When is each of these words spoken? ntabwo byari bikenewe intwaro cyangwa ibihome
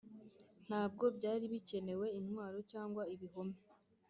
ntabwo 0.67 1.05
byari 1.17 1.45
bikenewe 1.53 2.07
intwaro 2.19 2.57
cyangwa 2.71 3.03
ibihome 3.13 3.57